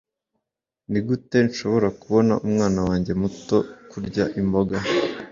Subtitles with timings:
[0.91, 3.57] nigute nshobora kubona umwana wanjye muto
[3.91, 4.77] kurya imboga